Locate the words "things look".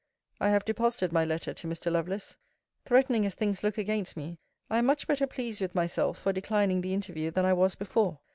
3.35-3.77